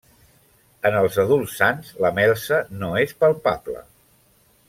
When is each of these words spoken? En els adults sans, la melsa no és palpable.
En 0.89 0.95
els 1.01 1.17
adults 1.23 1.57
sans, 1.59 1.91
la 2.05 2.11
melsa 2.21 2.61
no 2.81 2.91
és 3.05 3.15
palpable. 3.25 3.87